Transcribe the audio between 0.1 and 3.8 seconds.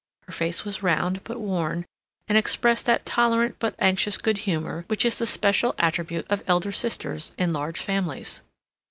Her face was round but worn, and expressed that tolerant but